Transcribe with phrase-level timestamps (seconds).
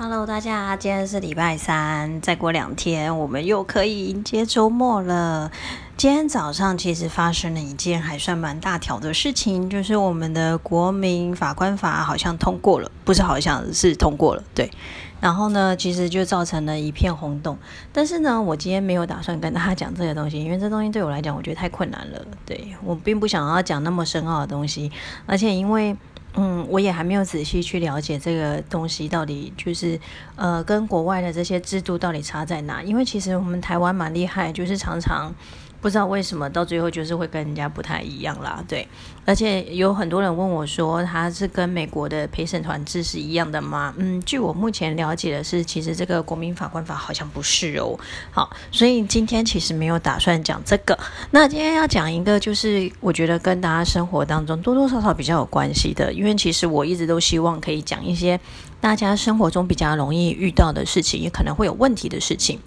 [0.00, 5.50] Hello，大家，今天是礼拜三，再过两天我们又可以迎接周末了。
[5.96, 14.70] 今天早上其实发生了一件还算蛮大条的事情，就是我们的国民法官法好像通过了，不是好像是通过了，对。
[15.20, 17.58] 然后呢，其实就造成了一片轰动。
[17.92, 22.24] 但是呢，我今天没有打算跟大家讲这个东西，因为这东西对我来讲，我觉得太困难了。
[22.46, 24.92] 对我并不想要讲那么深奥的东西，
[25.26, 25.96] 而且因为。
[26.40, 29.98] 嗯，我也还没有仔细去了解这个东西到底就是
[30.36, 32.80] 呃，跟国外的这些制度到底差在哪？
[32.80, 35.34] 因为其实我们台湾蛮厉害，就是常常。
[35.80, 38.86] 不知道为什么到最后就是会跟人家不太一样啦，对，
[39.24, 43.94] 而且有很多人问我说，他是跟美国的陪审团制是一样的吗？
[43.96, 47.96] 嗯，据我目前了解的是，其实这个国民法官法好像不是哦。
[48.32, 50.98] 好，所以今天其实没有打算讲这个。
[51.30, 58.38] 那今天要讲一个，就是我觉得跟大家生活当中多多少少比较有关系的，因为其实我一直都希望可以讲一些
[58.80, 62.58] 大家生活中比较容易遇到的事情，也可能会有问题的事情。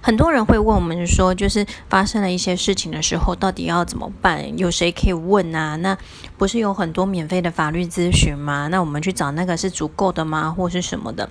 [0.00, 4.56] 很多人会问我们说，就是发生了一些事情的时候，到底要怎么办？
[4.58, 5.76] 有谁可以问啊？
[5.76, 5.96] 那
[6.36, 8.68] 不是有很多免费的法律咨询吗？
[8.68, 10.50] 那我们去找那个是足够的吗？
[10.50, 11.28] 或是什么的？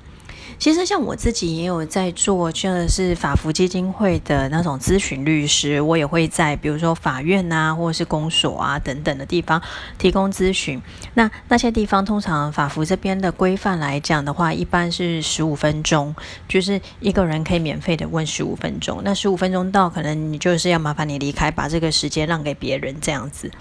[0.60, 9.62] 其实像我自己也有在做，就是法服基金会的那种咨询律师，我也会在比如说法院啊，或者是公所啊等等的地方
[9.98, 10.82] 提供咨询。
[11.14, 16.16] 那那些地方通常法服这边的规范来讲的话，一般是十五分钟，
[16.48, 19.02] 就是一个人可以免费的问十五分钟。
[19.04, 23.52] 那十五分钟到，可能你就是要麻烦你离开，把这个时间让给别人这样子。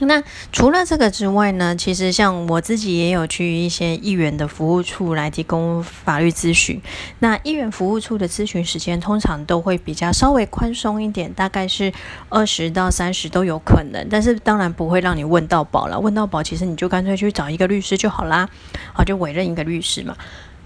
[0.00, 6.80] 那除了这个之外呢，其实像我自己也有去一些议员的服务处来提供法律咨询。
[7.18, 11.92] 那议员服务处的咨询时间通常都会比较稍微宽松一点，大概是
[12.28, 14.06] 二十到三十都有可能。
[14.10, 18.48] 但是当然不会让你问到饱了，问到饱其实你就干脆去找一个律师就好啦，
[18.94, 20.16] 好就委任一个律师嘛。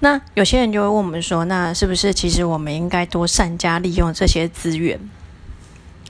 [0.00, 5.00] 那有些人就会问我们说，那是不是其实我们应该多善加利用这些资源？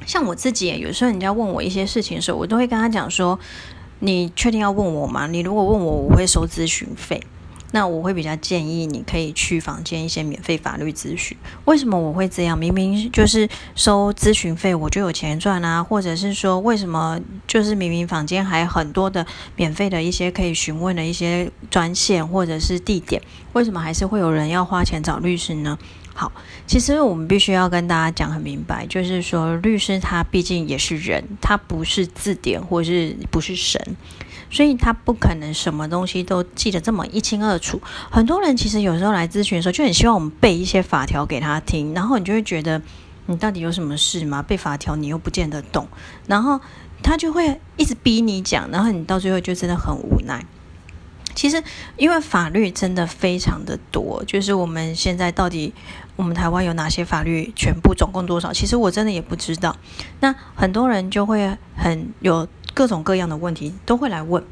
[0.06, 3.38] 像我自己，有时候人家问我一些事情的时候，我都会跟他讲说
[4.00, 5.26] ：“你确定要问我吗？
[5.26, 7.22] 你如果问我，我会收咨询费。
[7.74, 11.36] 那我会比较建议你可以去房间一些免费法律咨询。
[11.64, 12.56] 为什么我会这样？
[12.56, 15.82] 明明就是收咨询费，我就有钱赚啊！
[15.82, 19.26] 或者是说，为什么就是明明房间还很多的
[19.56, 23.20] 免费的一些可以询问的一些专线或者是地点，
[23.54, 25.76] 为什么还是会有人要花钱找律师呢？”
[26.16, 26.30] 好，
[26.64, 33.96] 其实我们必须要跟大家讲很明白，就是说律师他毕竟也是人，他不是字典或是不是神，
[34.54, 37.82] 所以他不可能什么东西都记得这么一清二楚。
[38.08, 42.80] 很多人其实有时候来咨询的时候，就很希望我们背一些法条给他听，然后你就会觉得
[43.26, 44.44] 你到底有什么事吗？
[44.44, 45.88] 背法条你又不见得懂，
[46.28, 46.60] 然后
[47.02, 50.46] 他就会一直逼你讲，然后你到最后就真的很无奈。
[51.34, 51.60] 其实，
[51.96, 55.74] 因为法律真的非常的多，就是我们现在到底
[56.14, 58.52] 我们台湾有哪些法律，全部总共多少？
[58.52, 59.76] 其实我真的也不知道。
[60.20, 64.42] 那很多人就会很有各种各样的问题都会来问，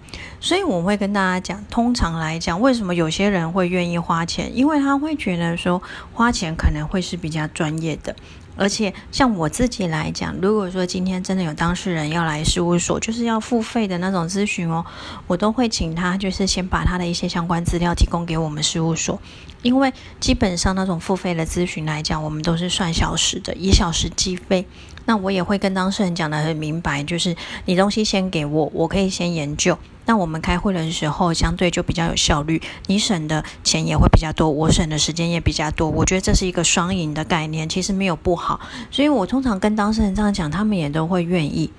[0.41, 4.57] 所以我会跟大家讲，通常来讲，为什么有些人会愿意花钱？
[4.57, 8.15] 因为他会觉得说花钱可能会是比较专业的。
[8.57, 14.85] 而且像我自己来讲，如果说今天真的有当事人要来事务所，就是要付费的那种咨询哦，
[15.27, 19.21] 我都会请他就是先把他的一些相关资料提供给我们事务所，
[19.63, 24.67] 因为基本上那种付费的咨询来讲，我们都是算小时的，一小时计费。
[25.05, 29.77] 那我也会跟当事人讲的很明白，就是你东西先给我，我可以先研究。
[30.05, 35.89] 那我们开会的时候，相对就比较有效率，你省的钱也会比较多，我省的时间也比较多。
[35.89, 38.61] 我觉得这是一个双赢的概念，其实没有不好。
[38.91, 41.71] 所以我通常跟当事人这样讲，他们也都会愿意。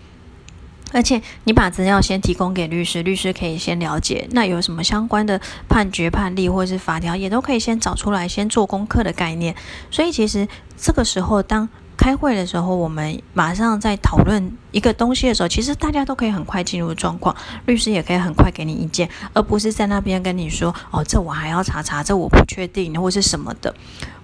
[0.92, 9.56] 而且你把资料先提供给律师，律师可以先了解，那有什么相关的判决判例或是法条，也都可以先找出来，先做功课的概念。
[9.92, 10.48] 所以其实
[10.78, 11.68] 这个时候当。
[12.04, 17.34] 开会的时候，我们马上在讨论一个东西的时候，其实大家都可以很快进入状况，
[17.66, 23.74] 律师也可以很快给你意见，而不是在那边跟你说：“哦，这我还要查查，这我不确定，或是什么的。”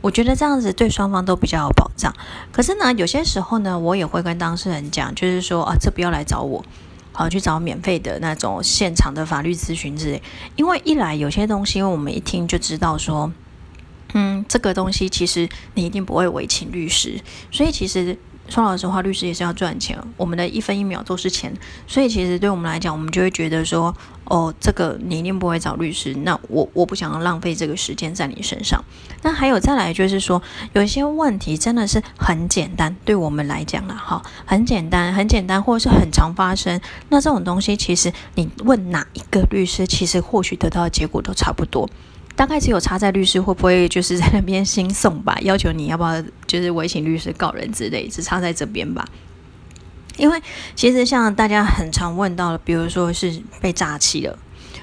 [0.01, 2.13] 我觉得这样子对双方都比较有保障。
[2.51, 6.61] 可是呢，有些时候呢，我也会跟当事人讲，就是说：“啊，这不要来找我，
[7.13, 10.21] 好去找免费的那种现场的法律咨询之类。”
[10.57, 13.31] 因为一来有些东西，因为我们一听就知道说。
[14.13, 17.19] 嗯，这个东西其实你一定不会委请律师，
[17.51, 18.17] 所以其实
[18.47, 21.53] 说老实话，律师也是要赚钱，我们的一分一秒都是钱，
[21.85, 28.83] 所以其实对我们来讲，我们就会觉得说，哦，这个你一定不会找律师，那我我不想要浪费这个时间在你身上。
[29.21, 30.41] 那还有再来就是说，
[30.73, 41.87] 有一些问题真的是很简单，对我们来讲了哈，很简单，很简单，或者是很常发生，那这种东西其实你问哪一个律师，其实或许得到的结果都差不多。
[42.35, 49.05] 大概只有差在律师会不会就是在那边新送吧，要求你要不要就是委请律师告人之类，只差在这边吧。
[50.17, 50.41] 因为
[50.75, 54.37] 其实像大家很常问到的，比如说是被诈欺了、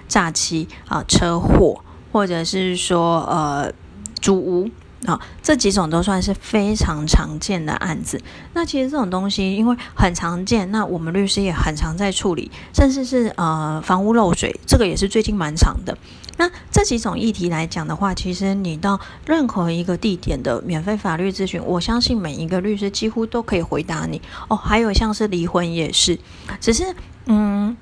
[0.09, 1.83] 诈欺啊、车祸，
[2.13, 3.73] 或者是说呃
[4.21, 4.71] 租屋。
[5.05, 8.21] 啊，这几种都算是非常常见的案子。
[8.55, 15.97] 那其实这种东西因为很常见，那我们律师也很常在处理，甚至是呃房屋漏水，这个也是最近蛮长的。
[16.37, 24.21] 那这几种议题来讲的话，其实你到任何一个地点的免费法律咨询，我相信每一个律师几乎都可以回答你。
[24.49, 26.19] 哦，还有像是离婚也是，
[26.61, 26.85] 只是
[27.27, 27.77] 嗯。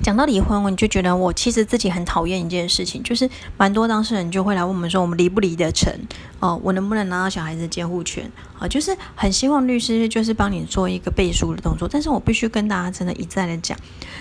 [0.00, 5.92] 讲到离婚，我就觉得我其实自己很讨厌一件事情，就是蛮多当事人就会来问我们说，我们离不离得成？
[6.40, 8.28] 哦，我能不能拿到小孩子监护权？
[8.58, 11.88] 啊，就是很希望律师就是帮你做一个背书的动作。
[11.88, 13.78] 但是我必须跟大家真的一再的讲，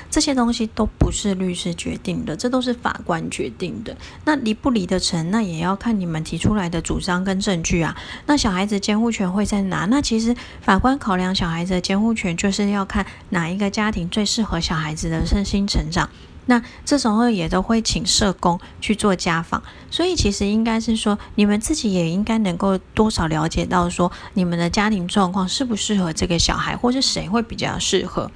[0.09, 3.95] 这些东西都不是律师决定的，这都是法官决定的。
[4.25, 7.95] 那离不离得成，那也要看你们提出来的主张跟证据啊。
[8.27, 9.85] 那小孩子监护权会在哪？
[9.85, 16.09] 那其实法官考量小孩子的监护权，就是要看哪一个家庭最适合小孩子的身心成长。
[16.47, 19.61] 那这时候也都会请社工去做家访，
[19.91, 28.29] 所以其实应该是说，你们自己也应该能够多少了解到说，你们的家庭状况适不适合这个小孩，或是谁会比较适合。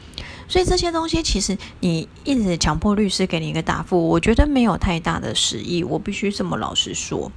[0.48, 7.32] 所以这些东西其实你一直强迫律师给你一个答复，我觉得没有太大的实意，我必须这么老实说。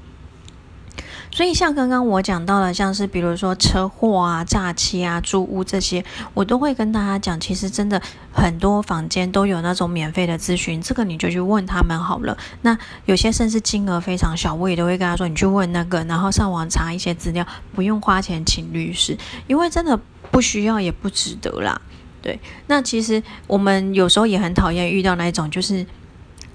[1.31, 6.05] 所以，像刚刚我讲到的，像是比如说车祸啊、诈欺啊、租屋这些，
[6.35, 7.39] 我都会跟大家讲。
[7.39, 8.01] 其实真的
[8.33, 12.37] 很多房间都有那种免费的咨询，这个你就去问他们好了。
[12.63, 19.17] 那有些甚至金额非常小，我也都会跟他说，你去问那个，然后上网查一些资料，不用花钱请律师，
[19.47, 19.99] 因为真的
[20.31, 21.81] 不需要也不值得啦。
[22.21, 25.87] 对，那其实我们有时候也很讨厌遇到那种，就是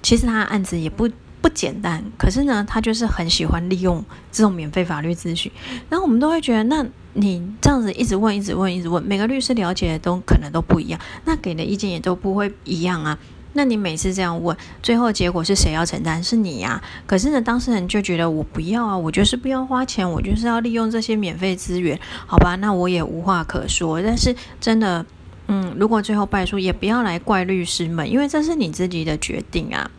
[0.02, 1.08] 其实他案子也不。
[1.44, 4.02] 不简单，可是呢，他就是很喜欢利用
[4.32, 5.52] 这种免费法律咨询，
[5.90, 13.18] 然后我们都会觉得，那你这样子一直问、一直问、一直问，每个律师了解的都可能都不一样，那给的意见也都不会一样啊。
[13.52, 16.24] 那你每次这样问，最后结果是谁要承担？
[16.24, 16.82] 是你呀。
[17.06, 22.56] 可是呢，当事人就觉得我不要啊，我就是不要花钱，我就是要利用这些免费资源，好吧？
[22.56, 24.00] 那我也无话可说。
[24.00, 25.04] 但是真的，
[25.48, 29.90] 嗯，如果最后败诉，也不要来怪律师们，因为这是你自己的决定啊。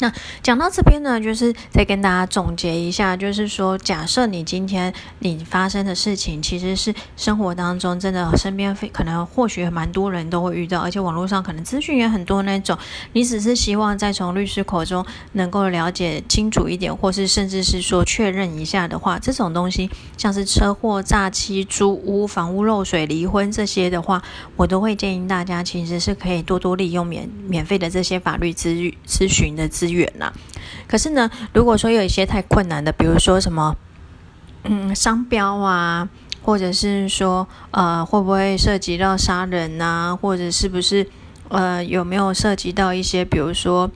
[0.00, 0.12] 那
[0.42, 12.76] 讲到这边呢，就是再跟大家总结一下，就是说，假设你今天你发生的事情，其实是生活当中真的身边非可能或许蛮多人都会遇到，而且网络上可能资讯也很多那种，
[13.12, 24.20] 你只是希望再从律师口中能够了解清楚一点，或是甚至是说确认一下的话，这种东西像是车祸、诈欺、租屋、房屋漏水、离婚这些的话，
[24.56, 29.83] 我都会建议大家其实是可以多多利用免免费的这些法律咨咨询的资。
[29.84, 30.32] 资源呐，
[30.88, 33.76] 可是呢，如果说有一些太困难的，比如说什么，
[34.62, 36.08] 嗯，商标啊，
[36.42, 41.06] 或者是说，呃，会不会涉及到杀人呐，或者是不是，
[41.48, 43.90] 呃，有没有涉及到一些，比如说。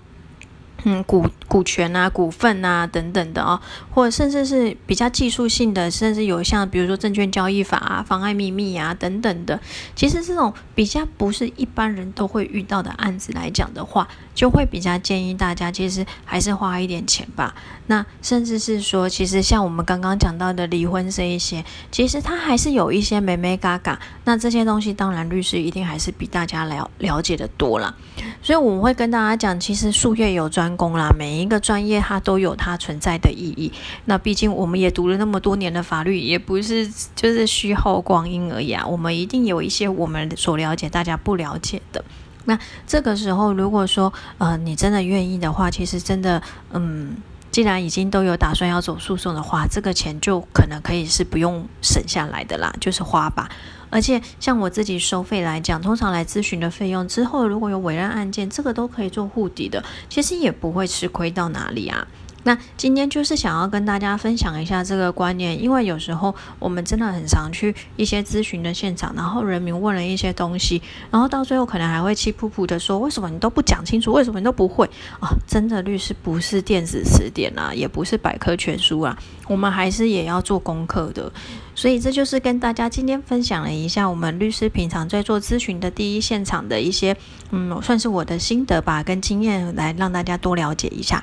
[0.84, 3.60] 嗯，股股权啊，股份啊，等等的哦，
[3.90, 9.58] 或者甚至是比较技术性的，甚至有像比如说证券交易法啊、妨碍秘密啊等等的。
[9.96, 17.52] 其实这种比较不是一般人都会遇到的案子来讲的话，就会比较建议大家其实还是花一点钱吧。
[17.88, 23.98] 那甚至是说，其实像我们刚刚讲到的离婚这一些，其实它还是有一些美美嘎嘎。
[24.24, 27.92] 那这些东西当然律师一定还是比大家了了解的多了。
[28.40, 30.67] 所以我们会跟大家讲，其实术业有专。
[30.76, 33.72] 工啦，每一个专业它都有它存在的意义。
[34.04, 38.86] 那毕竟我们也读了那么多年的法律，也不是就是虚耗光阴而已啊。
[38.86, 42.04] 我们一定有一些我们所了解、大家不了解的。
[42.44, 47.16] 那这个时候，如果说呃你真的愿意的话，其实真的嗯，
[47.58, 53.50] 既然已经都有打算要走诉讼的话，这个钱就可能可以是不用省下来的啦，就是花吧。
[53.90, 62.06] 而且像我自己收费来讲，通常来咨询的费用之后，如果有委任案件，这个都可以做护底的，其实也不会吃亏到哪里啊。
[62.44, 70.80] 那今天就是想要跟大家分享一下这个观念，因为有时候我们真的很常去一些咨询的现场，然后人民问了一些东西，
[71.10, 74.12] 然后到最后可能还会气噗噗的说：“为什么你都不讲清楚？
[74.12, 74.88] 为什么你都不会
[75.20, 79.18] 啊？”真的律师不是电子词典啊，也不是百科全书啊，
[79.48, 81.30] 我们还是也要做功课的。
[81.74, 87.16] 所以这就是跟大家今天分享了一下我们律师平常在做咨询的第一现场的一些，
[87.50, 91.22] 嗯，算是我的心得吧，跟经验来让大家多了解一下。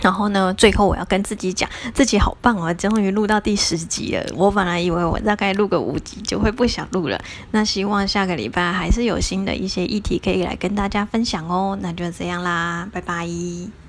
[0.00, 4.24] 然后呢，最后我要跟自己讲，自己好棒哦，终于录到第十集了。
[4.34, 7.20] 我本来以为我大概录个五集就会不想录了。
[7.52, 11.78] 那希望下个礼拜还是有新的一些议题可以来跟大家分享哦。
[11.80, 13.81] 那就这样啦，拜拜。